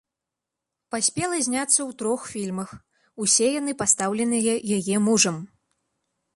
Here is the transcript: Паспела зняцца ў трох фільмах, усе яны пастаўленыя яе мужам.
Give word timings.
Паспела 0.95 1.37
зняцца 1.47 1.75
ў 1.75 1.91
трох 1.99 2.21
фільмах, 2.33 2.69
усе 3.27 3.53
яны 3.59 3.71
пастаўленыя 3.85 4.59
яе 4.81 4.95
мужам. 5.09 5.37